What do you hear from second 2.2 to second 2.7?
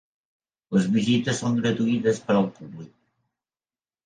per al